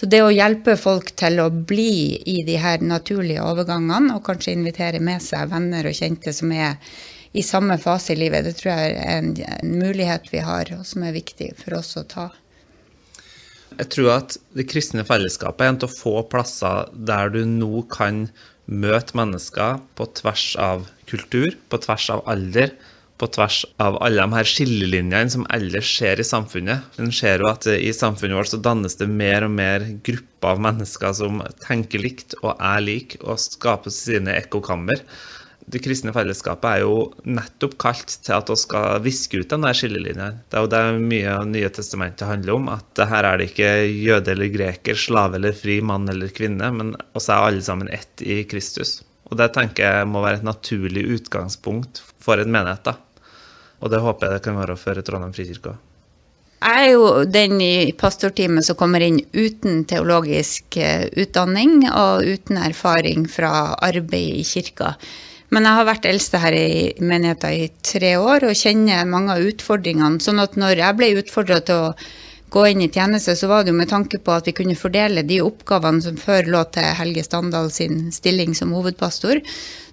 Så 0.00 0.08
det 0.10 0.20
å 0.24 0.32
hjelpe 0.34 0.74
folk 0.80 1.12
til 1.18 1.38
å 1.42 1.50
bli 1.54 2.18
i 2.30 2.40
de 2.46 2.56
her 2.58 2.82
naturlige 2.82 3.44
overgangene, 3.46 4.16
og 4.16 4.24
kanskje 4.26 4.56
invitere 4.56 5.00
med 5.00 5.22
seg 5.22 5.52
venner 5.52 5.86
og 5.86 5.94
kjente 5.94 6.34
som 6.34 6.52
er 6.54 6.80
i 7.34 7.42
samme 7.42 7.76
fase 7.82 8.14
i 8.14 8.18
livet, 8.18 8.46
det 8.46 8.56
tror 8.58 8.72
jeg 8.74 8.94
er 8.94 9.18
en, 9.18 9.30
en 9.58 9.76
mulighet 9.78 10.26
vi 10.30 10.42
har, 10.42 10.70
og 10.76 10.86
som 10.86 11.06
er 11.06 11.14
viktig 11.16 11.52
for 11.62 11.78
oss 11.80 11.94
å 11.98 12.04
ta. 12.10 12.28
Jeg 13.74 13.90
tror 13.90 14.10
at 14.20 14.36
det 14.54 14.68
kristne 14.70 15.02
fellesskapet 15.06 15.64
er 15.64 15.72
en 15.72 15.80
av 15.82 15.94
få 15.94 16.20
plasser 16.30 16.90
der 16.94 17.32
du 17.34 17.40
nå 17.48 17.82
kan 17.90 18.28
møte 18.70 19.16
mennesker 19.18 19.80
på 19.98 20.06
tvers 20.20 20.44
av 20.62 20.86
kultur, 21.10 21.56
på 21.68 21.80
tvers 21.82 22.06
av 22.14 22.22
alder, 22.30 22.70
på 23.20 23.28
tvers 23.36 23.60
av 23.82 24.00
alle 24.02 24.24
de 24.24 24.36
her 24.38 24.48
skillelinjene 24.48 25.34
som 25.36 25.46
ellers 25.54 25.90
skjer 25.96 26.20
i 26.20 26.26
samfunnet. 26.26 26.98
En 27.00 27.12
ser 27.14 27.44
jo 27.44 27.50
at 27.52 27.68
i 27.70 27.92
samfunnet 27.94 28.40
vårt 28.40 28.52
så 28.52 28.60
dannes 28.62 28.98
det 29.00 29.10
mer 29.10 29.46
og 29.46 29.54
mer 29.54 29.86
grupper 30.06 30.56
av 30.56 30.64
mennesker 30.66 31.14
som 31.20 31.40
tenker 31.62 32.02
likt 32.02 32.36
og 32.42 32.52
er 32.58 32.82
like, 32.84 33.22
og 33.22 33.40
skaper 33.40 33.94
sine 33.94 34.34
ekkokammer 34.40 35.04
det 35.72 35.80
kristne 35.84 36.12
fellesskapet 36.12 36.66
er 36.68 36.82
jo 36.82 36.96
nettopp 37.24 37.76
kalt 37.80 38.18
til 38.26 38.36
at 38.36 38.50
vi 38.50 38.56
skal 38.60 39.00
viske 39.04 39.40
ut 39.40 39.52
den 39.52 39.64
der 39.64 39.76
skillelinjen. 39.76 40.40
Det 40.50 40.58
er 40.58 40.66
jo 40.66 40.72
det 40.74 40.82
mye 41.00 41.36
av 41.38 41.48
Nye 41.48 41.70
testamentet 41.72 42.28
handler 42.28 42.58
om. 42.58 42.68
At 42.74 43.00
her 43.08 43.28
er 43.30 43.40
det 43.40 43.50
ikke 43.52 43.70
jøde 43.88 44.34
eller 44.34 44.52
greker, 44.52 44.98
slave 44.98 45.40
eller 45.40 45.56
fri, 45.56 45.78
mann 45.80 46.08
eller 46.10 46.32
kvinne, 46.36 46.70
men 46.76 46.94
oss 47.16 47.30
er 47.30 47.48
alle 47.48 47.64
sammen 47.64 47.88
ett 47.92 48.24
i 48.24 48.42
Kristus. 48.48 48.98
Og 49.30 49.38
det 49.40 49.50
tenker 49.54 49.86
jeg 49.86 50.10
må 50.10 50.20
være 50.24 50.42
et 50.42 50.46
naturlig 50.46 51.06
utgangspunkt 51.16 52.02
for 52.22 52.40
en 52.40 52.52
menighet. 52.52 52.84
da. 52.84 52.96
Og 53.80 53.90
det 53.92 54.00
håper 54.04 54.26
jeg 54.26 54.38
det 54.38 54.44
kan 54.44 54.60
være 54.60 54.76
for 54.80 55.00
Trondheim 55.06 55.34
frikirke 55.36 55.74
òg. 55.74 55.82
Jeg 56.64 56.80
er 56.80 56.92
jo 56.94 57.08
den 57.28 57.58
i 57.60 57.92
pastorteamet 57.92 58.64
som 58.64 58.76
kommer 58.80 59.02
inn 59.04 59.18
uten 59.36 59.82
teologisk 59.84 60.78
eh, 60.80 61.10
utdanning 61.20 61.82
og 61.90 62.24
uten 62.24 62.56
erfaring 62.56 63.26
fra 63.28 63.74
arbeid 63.84 64.38
i 64.40 64.46
kirka. 64.48 64.94
Men 65.52 65.68
jeg 65.68 65.78
har 65.78 65.88
vært 65.90 66.08
eldste 66.08 66.40
her 66.40 66.56
i 66.56 66.94
menigheten 67.04 67.52
i 67.52 67.68
tre 67.84 68.14
år 68.16 68.48
og 68.48 68.56
kjenner 68.56 69.04
mange 69.04 69.36
av 69.36 69.44
utfordringene. 69.44 70.22
Sånn 70.24 70.40
at 70.40 70.56
når 70.56 70.80
jeg 70.80 70.98
ble 70.98 71.10
utfordra 71.20 71.60
til 71.68 71.82
å 71.90 71.92
gå 72.54 72.66
inn 72.70 72.84
i 72.84 72.90
tjeneste, 72.92 73.34
så 73.36 73.48
var 73.50 73.64
det 73.64 73.72
jo 73.72 73.80
med 73.80 73.90
tanke 73.90 74.20
på 74.22 74.34
at 74.34 74.46
vi 74.46 74.54
kunne 74.54 74.78
fordele 74.78 75.26
de 75.26 75.40
oppgavene 75.42 76.04
som 76.04 76.18
før 76.20 76.46
lå 76.54 76.62
til 76.76 76.86
Helge 77.00 77.24
Standal 77.26 77.70
sin 77.74 78.06
stilling 78.14 78.54
som 78.54 78.74
hovedpastor. 78.76 79.42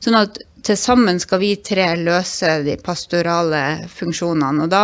Sånn 0.04 0.20
at 0.20 0.38
til 0.66 0.78
sammen 0.78 1.18
skal 1.22 1.42
vi 1.42 1.56
tre 1.66 1.88
løse 1.98 2.60
de 2.68 2.78
pastorale 2.86 3.62
funksjonene. 3.90 4.68
Og 4.68 4.74
da 4.74 4.84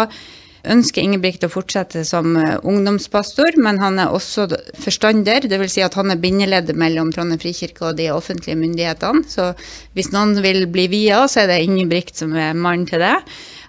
ønsker 0.68 1.06
Ingebrigt 1.06 1.46
å 1.46 1.52
fortsette 1.52 2.02
som 2.08 2.34
eh, 2.40 2.56
ungdomspastor, 2.68 3.60
men 3.62 3.80
han 3.82 4.02
er 4.02 4.14
også 4.14 4.48
forstander. 4.82 5.46
Dvs. 5.46 5.78
Si 5.78 5.86
at 5.86 5.98
han 6.00 6.12
er 6.12 6.22
bindeleddet 6.22 6.78
mellom 6.78 7.14
Trondheim 7.14 7.42
frikirke 7.42 7.92
og 7.92 8.00
de 8.00 8.10
offentlige 8.14 8.58
myndighetene. 8.60 9.24
Så 9.30 9.52
hvis 9.98 10.12
noen 10.16 10.36
vil 10.44 10.66
bli 10.74 10.88
via, 10.92 11.24
så 11.30 11.44
er 11.44 11.54
det 11.54 11.62
Ingebrigt 11.68 12.18
som 12.20 12.36
er 12.36 12.58
mannen 12.58 12.90
til 12.90 13.06
det. 13.06 13.16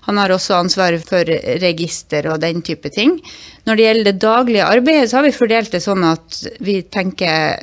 Han 0.08 0.16
har 0.16 0.32
også 0.32 0.56
ansvaret 0.56 1.04
for 1.04 1.28
register 1.60 2.30
og 2.32 2.40
den 2.40 2.62
type 2.64 2.88
ting. 2.94 3.18
Når 3.66 3.76
det 3.76 3.84
gjelder 3.84 4.06
det 4.08 4.20
daglige 4.22 4.66
arbeidet, 4.66 5.10
så 5.10 5.18
har 5.18 5.26
vi 5.26 5.34
fordelt 5.34 5.72
det 5.74 5.80
sånn 5.84 6.04
at 6.06 6.38
vi 6.64 6.78
tenker 6.94 7.58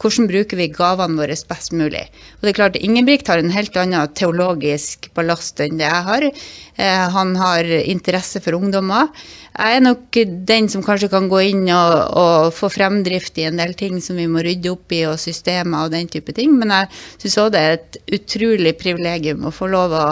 hvordan 0.00 0.28
bruker 0.30 0.60
vi 0.60 0.68
gavene 0.74 1.18
våre 1.18 1.36
best 1.48 1.74
mulig. 1.76 2.04
Og 2.38 2.46
det 2.46 2.52
er 2.52 2.58
klart, 2.58 2.78
Ingebrigt 2.80 3.30
har 3.30 3.40
en 3.40 3.52
helt 3.54 3.76
annen 3.80 4.14
teologisk 4.18 5.10
ballast 5.16 5.60
enn 5.64 5.80
det 5.80 5.88
jeg 5.88 6.06
har. 6.10 6.26
Eh, 6.30 7.04
han 7.16 7.34
har 7.40 7.66
interesse 7.80 8.42
for 8.44 8.58
ungdommer. 8.58 9.10
Jeg 9.50 9.76
er 9.76 9.82
nok 9.82 10.18
den 10.48 10.68
som 10.72 10.84
kanskje 10.86 11.10
kan 11.12 11.26
gå 11.28 11.40
inn 11.50 11.64
og, 11.74 11.94
og, 12.16 12.50
få 12.54 12.70
fremdrift 12.72 13.38
i 13.42 13.48
en 13.48 13.58
del 13.60 13.74
ting 13.78 13.98
som 14.04 14.20
vi 14.20 14.28
må 14.30 14.44
rydde 14.46 14.70
opp 14.72 14.94
i, 14.94 15.02
og 15.10 15.18
systemer 15.20 15.86
og 15.86 15.94
den 15.94 16.08
type 16.08 16.32
ting. 16.36 16.54
Men 16.60 16.72
jeg 16.76 16.90
syns 17.24 17.38
òg 17.42 17.54
det 17.54 17.64
er 17.64 17.78
et 17.78 18.00
utrolig 18.20 18.76
privilegium 18.80 19.48
å 19.48 19.54
få 19.54 19.68
lov 19.72 19.96
å 19.96 20.08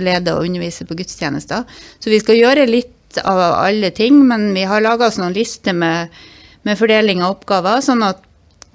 lede 0.00 0.34
og 0.34 0.48
undervise 0.48 0.88
på 0.88 0.96
gudstjenester. 0.98 1.68
Så 2.00 2.14
vi 2.14 2.22
skal 2.22 2.40
gjøre 2.40 2.70
litt 2.70 2.94
av 3.24 3.40
alle 3.40 3.90
ting, 3.90 4.20
men 4.28 4.50
vi 4.54 4.64
har 4.68 4.84
laga 4.84 5.08
oss 5.08 5.18
noen 5.18 5.36
lister 5.36 5.76
med, 5.76 6.14
med 6.62 6.78
fordeling 6.78 7.22
av 7.24 7.38
oppgaver, 7.38 7.80
sånn 7.84 8.04
at 8.06 8.24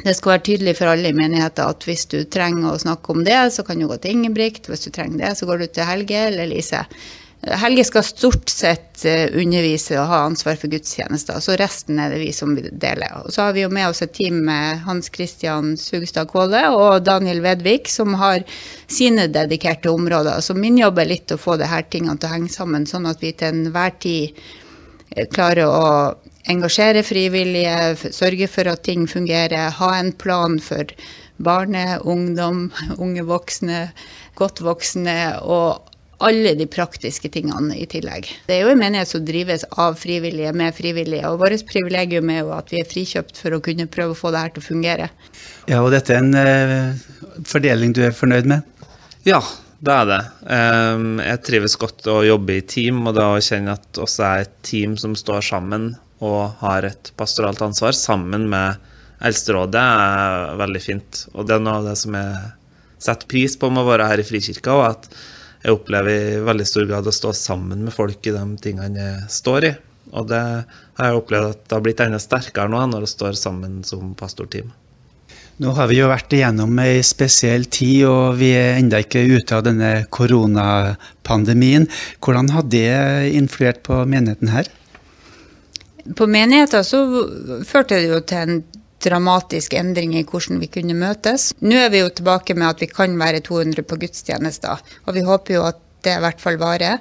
det 0.03 0.15
skal 0.17 0.33
være 0.33 0.45
tydelig 0.47 0.73
for 0.79 0.89
alle 0.91 1.11
i 1.11 1.15
menigheten 1.15 1.69
at 1.69 1.85
hvis 1.87 2.07
du 2.11 2.23
trenger 2.25 2.71
å 2.73 2.79
snakke 2.81 3.13
om 3.13 3.21
det, 3.23 3.39
så 3.55 3.63
kan 3.67 3.79
du 3.79 3.87
gå 3.87 3.97
til 4.01 4.17
Ingebrigt. 4.17 4.67
Hvis 4.67 4.87
du 4.87 4.89
trenger 4.91 5.21
det, 5.21 5.35
så 5.37 5.47
går 5.47 5.61
du 5.61 5.67
til 5.69 5.87
Helge 5.87 6.25
eller 6.31 6.49
Lise. 6.49 6.81
Helge 7.43 7.83
skal 7.83 8.03
stort 8.07 8.49
sett 8.49 9.03
eh, 9.05 9.25
undervise 9.35 9.97
og 9.99 10.07
ha 10.07 10.21
ansvar 10.29 10.55
for 10.59 10.71
gudstjenester, 10.71 11.41
så 11.43 11.57
resten 11.59 11.99
er 11.99 12.13
det 12.13 12.21
vi 12.21 12.29
som 12.35 12.53
deler. 12.55 13.17
Og 13.19 13.33
så 13.35 13.49
har 13.49 13.57
vi 13.57 13.65
jo 13.65 13.71
med 13.73 13.89
oss 13.89 13.99
et 14.05 14.13
team 14.15 14.39
med 14.47 14.79
Hans 14.85 15.11
Christian 15.11 15.73
Sugstad 15.79 16.31
Kvåle 16.31 16.61
og 16.71 17.03
Daniel 17.03 17.43
Vedvik, 17.43 17.91
som 17.91 18.15
har 18.21 18.47
sine 18.87 19.27
dedikerte 19.27 19.91
områder. 19.91 20.39
Så 20.39 20.55
min 20.55 20.79
jobb 20.79 21.03
er 21.03 21.11
litt 21.11 21.35
å 21.35 21.39
få 21.41 21.57
disse 21.59 21.83
tingene 21.91 22.15
til 22.15 22.31
å 22.31 22.33
henge 22.37 22.55
sammen, 22.55 22.87
sånn 22.87 23.11
at 23.11 23.19
vi 23.19 23.35
til 23.35 23.51
enhver 23.51 23.91
tid 23.99 24.39
eh, 25.11 25.27
klarer 25.27 25.67
å 25.67 25.85
engasjere 26.47 27.03
frivillige, 27.03 28.11
sørge 28.15 28.47
for 28.51 28.71
at 28.71 28.87
ting 28.87 29.03
fungerer, 29.07 29.67
ha 29.83 29.95
en 29.99 30.15
plan 30.15 30.61
for 30.63 30.95
barne, 31.43 31.97
ungdom, 32.07 32.69
unge 32.97 33.23
voksne, 33.27 33.89
godt 34.39 34.63
voksne 34.63 35.17
og 35.43 35.92
alle 36.23 36.53
de 36.59 36.67
praktiske 36.69 37.29
tingene 37.33 37.75
i 37.77 37.87
tillegg. 37.89 38.29
Det 38.47 38.55
er 38.55 38.63
jo 38.65 38.73
en 38.73 38.79
menighet 38.81 39.11
som 39.11 39.25
drives 39.27 39.65
av 39.81 39.97
frivillige 39.99 40.53
med 40.55 40.75
frivillige, 40.77 41.27
og 41.29 41.41
vårt 41.43 41.65
privilegium 41.69 42.31
er 42.33 42.43
jo 42.43 42.53
at 42.55 42.71
vi 42.73 42.79
er 42.81 42.87
frikjøpt 42.89 43.41
for 43.41 43.55
å 43.55 43.61
kunne 43.63 43.89
prøve 43.91 44.15
å 44.15 44.19
få 44.19 44.31
det 44.33 44.45
her 44.45 44.53
til 44.55 44.63
å 44.63 44.67
fungere. 44.69 45.09
Ja, 45.71 45.81
og 45.81 45.91
dette 45.95 46.15
er 46.15 46.23
en 46.23 46.33
uh, 46.37 47.43
fordeling 47.49 47.95
du 47.95 48.03
er 48.07 48.15
fornøyd 48.15 48.49
med? 48.49 48.87
Ja, 49.27 49.41
det 49.83 49.97
er 49.99 50.09
det. 50.09 50.21
Um, 50.47 51.19
jeg 51.23 51.43
trives 51.47 51.75
godt 51.79 52.07
å 52.07 52.21
jobbe 52.23 52.57
i 52.59 52.65
team, 52.75 53.03
og 53.07 53.17
da 53.19 53.33
å 53.33 53.43
kjenne 53.43 53.75
at 53.75 53.99
også 53.99 54.25
er 54.29 54.47
et 54.47 54.57
team 54.63 54.95
som 54.99 55.17
står 55.19 55.43
sammen 55.43 55.93
og 56.23 56.55
har 56.61 56.87
et 56.87 57.11
pastoralt 57.19 57.61
ansvar 57.65 57.95
sammen 57.97 58.47
med 58.51 58.91
Eldsterådet, 59.23 59.79
er 59.79 60.57
veldig 60.59 60.81
fint. 60.83 61.25
Og 61.35 61.47
det 61.47 61.55
er 61.55 61.63
noe 61.63 61.79
av 61.79 61.87
det 61.87 61.95
som 61.99 62.15
jeg 62.15 62.39
setter 63.03 63.27
pris 63.31 63.55
på 63.59 63.69
med 63.71 63.83
å 63.83 63.89
være 63.91 64.07
her 64.07 64.23
i 64.23 64.25
Frikirka. 64.27 64.75
og 64.75 64.85
at 64.89 65.07
jeg 65.63 65.77
opplever 65.77 66.11
i 66.11 66.43
veldig 66.43 66.67
stor 66.67 66.87
grad 66.89 67.07
å 67.07 67.15
stå 67.15 67.31
sammen 67.37 67.85
med 67.85 67.95
folk 67.95 68.27
i 68.27 68.35
de 68.35 68.43
tingene 68.63 68.99
jeg 68.99 69.31
står 69.31 69.69
i. 69.69 69.73
Og 70.13 70.27
det 70.29 70.41
har 70.43 71.09
jeg 71.09 71.19
opplevd 71.21 71.53
at 71.53 71.61
det 71.63 71.77
har 71.77 71.83
blitt 71.85 72.01
enda 72.03 72.19
sterkere 72.21 72.71
nå 72.71 72.81
når 72.91 73.05
vi 73.05 73.11
står 73.13 73.37
sammen 73.39 73.81
som 73.87 74.11
pastorteam. 74.19 74.73
Nå 75.63 75.71
har 75.77 75.87
vi 75.87 75.99
jo 75.99 76.09
vært 76.09 76.33
igjennom 76.33 76.79
ei 76.81 76.97
spesiell 77.05 77.67
tid, 77.71 78.07
og 78.09 78.39
vi 78.39 78.49
er 78.57 78.79
ennå 78.79 79.03
ikke 79.03 79.21
ute 79.21 79.55
av 79.55 79.63
denne 79.67 79.91
koronapandemien. 80.13 81.85
Hvordan 82.25 82.49
har 82.55 82.65
det 82.73 82.89
influert 83.37 83.83
på 83.85 84.01
menigheten 84.09 84.49
her? 84.49 84.69
På 86.17 86.27
menigheten 86.27 86.83
så 86.83 87.03
førte 87.69 88.01
det 88.01 88.09
jo 88.09 88.19
til 88.27 88.41
en 88.41 88.63
dramatisk 89.05 89.75
endring 89.77 90.15
i 90.17 90.23
hvordan 90.27 90.61
vi 90.63 90.71
kunne 90.71 90.97
møtes. 90.97 91.51
Nå 91.61 91.77
er 91.85 91.93
vi 91.93 92.01
jo 92.03 92.09
tilbake 92.09 92.55
med 92.57 92.69
at 92.69 92.83
vi 92.83 92.89
kan 92.91 93.15
være 93.19 93.43
200 93.45 93.85
på 93.87 93.99
gudstjenester, 94.01 94.81
og 95.05 95.17
vi 95.17 95.25
håper 95.27 95.59
jo 95.59 95.63
at 95.69 95.79
det 96.03 96.17
i 96.17 96.23
hvert 96.23 96.41
fall 96.43 96.59
varer. 96.59 96.99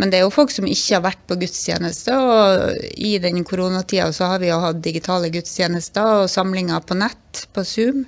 Men 0.00 0.10
det 0.10 0.18
er 0.18 0.24
jo 0.24 0.32
folk 0.32 0.52
som 0.54 0.64
ikke 0.64 0.96
har 0.96 1.04
vært 1.04 1.24
på 1.28 1.36
gudstjeneste, 1.42 2.14
og 2.16 2.84
i 2.96 3.18
den 3.20 3.42
koronatida 3.44 4.08
så 4.16 4.30
har 4.32 4.40
vi 4.40 4.48
jo 4.48 4.60
hatt 4.62 4.80
digitale 4.84 5.28
gudstjenester 5.34 6.22
og 6.22 6.30
samlinger 6.32 6.80
på 6.88 6.96
nett, 7.02 7.42
på 7.52 7.64
Zoom. 7.68 8.06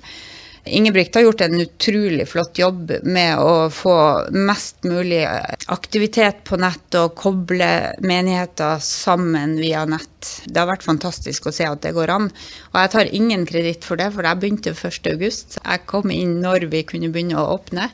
Ingebrigt 0.65 1.15
har 1.15 1.21
gjort 1.21 1.41
en 1.41 1.61
utrolig 1.61 2.27
flott 2.29 2.57
jobb 2.57 2.91
med 3.03 3.39
å 3.39 3.69
få 3.73 3.95
mest 4.31 4.85
mulig 4.87 5.25
aktivitet 5.67 6.39
på 6.47 6.55
nett 6.61 6.95
og 6.95 7.17
koble 7.19 7.67
menigheter 7.99 8.79
sammen 8.79 9.57
via 9.59 9.83
nett. 9.83 10.29
Det 10.45 10.61
har 10.61 10.69
vært 10.71 10.87
fantastisk 10.87 11.49
å 11.49 11.55
se 11.55 11.67
at 11.67 11.83
det 11.83 11.91
går 11.97 12.13
an. 12.15 12.29
Og 12.71 12.79
jeg 12.79 12.93
tar 12.95 13.11
ingen 13.11 13.43
kreditt 13.49 13.83
for 13.83 13.99
det, 13.99 14.07
for 14.15 14.23
jeg 14.23 14.39
begynte 14.39 14.71
1.8. 14.71 15.59
Jeg 15.59 15.83
kom 15.91 16.15
inn 16.15 16.39
når 16.45 16.69
vi 16.71 16.85
kunne 16.87 17.11
begynne 17.11 17.43
å 17.43 17.57
åpne. 17.57 17.91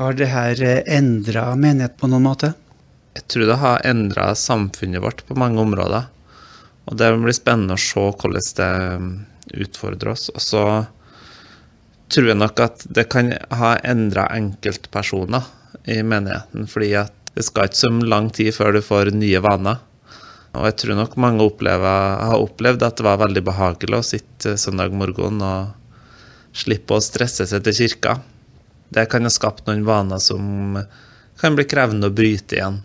Har 0.00 0.16
det 0.16 0.32
her 0.32 0.64
endra 0.88 1.50
menighet 1.60 2.00
på 2.00 2.08
noen 2.08 2.24
måte? 2.30 2.54
Jeg 3.18 3.28
tror 3.28 3.50
det 3.50 3.60
har 3.60 3.84
endra 3.84 4.30
samfunnet 4.38 5.04
vårt 5.04 5.26
på 5.28 5.36
mange 5.36 5.60
områder. 5.60 6.08
Og 6.88 6.96
det 6.96 7.12
blir 7.20 7.36
spennende 7.36 7.76
å 7.76 7.82
se 7.82 8.00
hvordan 8.00 8.54
det 9.52 9.66
utfordrer 9.66 10.14
oss. 10.14 10.30
Og 10.32 10.40
så 10.40 10.62
tror 12.12 12.30
jeg 12.30 12.40
nok 12.40 12.60
at 12.64 12.84
det 12.94 13.06
kan 13.12 13.32
ha 13.54 13.74
endra 13.84 14.28
enkeltpersoner 14.34 15.44
i 15.88 16.00
menigheten. 16.02 16.66
fordi 16.66 16.94
at 16.94 17.12
det 17.34 17.44
skal 17.46 17.68
ikke 17.68 17.80
så 17.82 17.90
lang 18.02 18.30
tid 18.34 18.54
før 18.54 18.72
du 18.74 18.80
får 18.82 19.12
nye 19.14 19.40
vaner. 19.44 19.78
Og 20.56 20.64
jeg 20.66 20.76
tror 20.80 20.96
nok 20.98 21.16
mange 21.20 21.44
opplever, 21.44 22.16
har 22.24 22.42
opplevd 22.42 22.82
at 22.82 22.96
det 22.98 23.06
var 23.06 23.20
veldig 23.20 23.44
behagelig 23.46 23.98
å 23.98 24.06
sitte 24.06 24.56
søndag 24.58 24.94
morgen 24.96 25.42
og 25.44 26.56
slippe 26.56 26.96
å 26.96 27.04
stresse 27.04 27.46
seg 27.46 27.62
til 27.66 27.76
kirka. 27.76 28.16
Det 28.88 29.04
kan 29.12 29.28
ha 29.28 29.30
skapt 29.30 29.68
noen 29.68 29.84
vaner 29.86 30.18
som 30.18 30.78
kan 31.38 31.54
bli 31.54 31.66
krevende 31.68 32.08
å 32.08 32.16
bryte 32.16 32.56
igjen. 32.56 32.80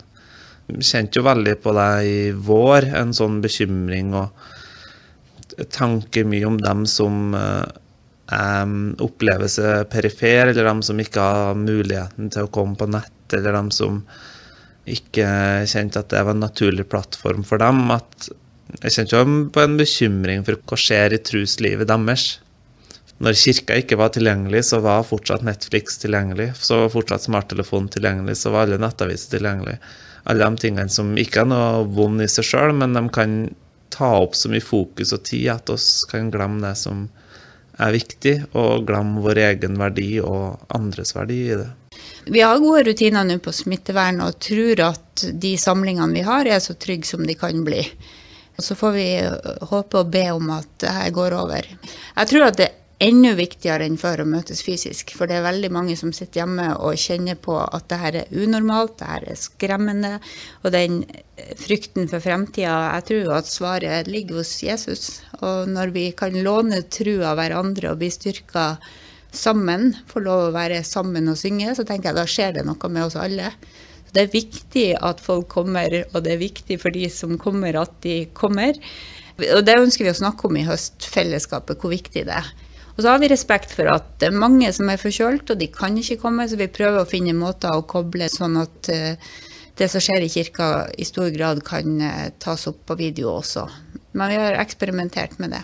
Jeg 0.68 0.86
kjente 0.92 1.20
jo 1.20 1.26
veldig 1.26 1.56
på 1.64 1.74
det 1.76 1.90
i 2.08 2.18
vår, 2.36 2.92
en 3.00 3.16
sånn 3.16 3.40
bekymring 3.44 4.14
og 4.20 5.66
tanker 5.74 6.28
mye 6.28 6.46
om 6.50 6.60
dem 6.62 6.86
som 6.90 7.34
um, 8.32 8.94
opplever 9.04 9.50
seg 9.52 9.90
perifer, 9.92 10.52
eller 10.52 10.70
de 10.70 10.76
som 10.86 11.02
ikke 11.02 11.26
har 11.26 11.60
muligheten 11.60 12.32
til 12.34 12.48
å 12.48 12.54
komme 12.54 12.78
på 12.80 12.88
nett, 12.92 13.36
eller 13.36 13.58
de 13.58 13.76
som 13.76 14.00
ikke 14.90 15.28
kjente 15.70 16.02
at 16.02 16.12
det 16.12 16.24
var 16.28 16.36
en 16.36 16.44
naturlig 16.44 16.88
plattform 16.92 17.44
for 17.48 17.62
dem. 17.64 17.86
at 17.92 18.30
Jeg 18.82 18.96
kjente 18.98 19.26
på 19.56 19.64
en 19.64 19.78
bekymring 19.80 20.44
for 20.48 20.60
hva 20.60 20.80
skjer 20.80 21.16
i 21.16 21.22
truslivet 21.24 21.88
deres. 21.92 22.28
Når 23.24 23.38
kirka 23.40 23.76
ikke 23.80 24.00
var 24.00 24.12
tilgjengelig, 24.12 24.66
så 24.68 24.82
var 24.84 25.06
fortsatt 25.08 25.46
Netflix 25.48 26.00
tilgjengelig. 26.02 26.50
Så 26.60 26.82
var 26.82 26.92
fortsatt 26.92 27.28
smarttelefon 27.28 27.88
tilgjengelig, 27.94 28.40
så 28.42 28.52
var 28.52 28.68
alle 28.68 28.82
nettaviser 28.82 29.38
tilgjengelig. 29.38 29.78
Alle 30.28 30.44
de 30.44 30.60
tingene 30.64 30.92
som 30.92 31.14
ikke 31.20 31.44
er 31.44 31.52
noe 31.52 31.84
vond 31.96 32.24
i 32.24 32.28
seg 32.32 32.48
sjøl, 32.48 32.74
men 32.76 32.98
de 32.98 33.04
kan 33.16 33.38
ta 33.94 34.10
opp 34.24 34.36
så 34.36 34.50
mye 34.50 34.64
fokus 34.64 35.14
og 35.14 35.24
tid 35.30 35.52
at 35.54 35.70
oss 35.70 36.02
kan 36.10 36.32
glemme 36.34 36.64
det 36.66 36.74
som 36.80 37.06
er 37.82 37.96
viktig, 37.96 38.36
og 38.60 38.86
glemme 38.88 39.24
vår 39.24 39.42
egen 39.48 39.80
verdi 39.80 40.10
og 40.22 40.68
andres 40.76 41.16
verdi 41.16 41.40
i 41.48 41.58
det. 41.62 41.70
Vi 42.26 42.42
har 42.42 42.62
gode 42.62 42.86
rutiner 42.88 43.26
nå 43.28 43.40
på 43.44 43.52
smittevern 43.54 44.22
og 44.24 44.38
tror 44.42 44.82
at 44.86 45.26
de 45.42 45.56
samlingene 45.60 46.16
vi 46.16 46.24
har 46.26 46.48
er 46.48 46.62
så 46.64 46.76
trygge 46.80 47.10
som 47.10 47.26
de 47.28 47.36
kan 47.38 47.64
bli. 47.66 47.82
Og 48.58 48.64
Så 48.64 48.76
får 48.78 48.92
vi 48.94 49.08
håpe 49.74 50.00
og 50.00 50.12
be 50.14 50.28
om 50.32 50.50
at 50.54 50.70
det 50.80 50.94
her 50.94 51.10
går 51.10 51.36
over. 51.40 51.68
Jeg 52.16 52.30
tror 52.30 52.48
at 52.48 52.58
det 52.58 52.70
enda 53.04 53.34
viktigere 53.36 53.86
enn 53.88 53.98
før 54.00 54.24
å 54.24 54.26
møtes 54.30 54.62
fysisk. 54.64 55.12
For 55.18 55.30
det 55.30 55.38
er 55.38 55.46
veldig 55.46 55.70
mange 55.76 55.96
som 56.00 56.14
sitter 56.16 56.42
hjemme 56.42 56.70
og 56.76 57.00
kjenner 57.00 57.38
på 57.40 57.58
at 57.62 57.88
det 57.92 58.00
her 58.02 58.18
er 58.22 58.34
unormalt, 58.34 58.96
det 59.02 59.10
her 59.10 59.28
er 59.34 59.40
skremmende. 59.40 60.14
Og 60.64 60.74
den 60.76 61.02
frykten 61.60 62.10
for 62.12 62.24
fremtida, 62.24 62.76
jeg 62.96 63.08
tror 63.10 63.34
at 63.40 63.50
svaret 63.52 64.12
ligger 64.12 64.42
hos 64.42 64.56
Jesus. 64.64 65.08
Og 65.42 65.72
når 65.72 65.94
vi 65.96 66.10
kan 66.18 66.38
låne 66.46 66.84
trua 66.94 67.34
hverandre 67.40 67.92
og 67.92 68.00
bli 68.04 68.12
styrka 68.14 68.68
sammen, 69.34 69.92
få 70.08 70.22
lov 70.24 70.48
å 70.48 70.54
være 70.56 70.84
sammen 70.88 71.32
og 71.32 71.40
synge, 71.42 71.74
så 71.76 71.86
tenker 71.88 72.12
jeg 72.12 72.20
da 72.22 72.30
skjer 72.30 72.60
det 72.60 72.68
noe 72.68 72.94
med 72.94 73.08
oss 73.08 73.18
alle. 73.20 73.52
Det 74.14 74.28
er 74.28 74.36
viktig 74.36 74.88
at 75.02 75.22
folk 75.26 75.48
kommer, 75.50 76.04
og 76.14 76.20
det 76.24 76.36
er 76.36 76.44
viktig 76.44 76.78
for 76.82 76.94
de 76.94 77.08
som 77.10 77.34
kommer 77.42 77.80
at 77.82 77.96
de 78.06 78.28
kommer. 78.38 78.78
Og 79.42 79.64
det 79.66 79.80
ønsker 79.82 80.06
vi 80.06 80.12
å 80.14 80.20
snakke 80.20 80.46
om 80.46 80.60
i 80.60 80.68
høst, 80.68 81.08
fellesskapet, 81.10 81.82
hvor 81.82 81.90
viktig 81.96 82.28
det 82.30 82.36
er. 82.38 82.52
Og 82.94 83.02
så 83.02 83.10
har 83.10 83.22
vi 83.24 83.30
respekt 83.32 83.74
for 83.74 83.90
at 83.90 84.06
det 84.22 84.30
er 84.30 84.42
mange 84.44 84.70
som 84.76 84.90
er 84.92 85.02
forkjølt, 85.02 85.50
og 85.50 85.60
de 85.62 85.70
kan 85.74 85.98
ikke 85.98 86.20
komme, 86.22 86.46
så 86.50 86.60
vi 86.60 86.70
prøver 86.70 87.02
å 87.02 87.10
finne 87.10 87.34
måter 87.38 87.74
å 87.74 87.86
koble 87.90 88.28
sånn 88.30 88.60
at 88.62 88.92
uh, 88.94 89.32
det 89.80 89.90
som 89.90 90.04
skjer 90.04 90.26
i 90.26 90.30
kirka 90.30 90.68
i 90.94 91.08
stor 91.10 91.32
grad 91.34 91.64
kan 91.66 91.98
uh, 92.04 92.28
tas 92.44 92.68
opp 92.70 92.84
på 92.90 93.00
video 93.00 93.34
også. 93.34 93.66
Men 94.14 94.30
vi 94.30 94.38
har 94.44 94.60
eksperimentert 94.62 95.40
med 95.42 95.56
det. 95.58 95.64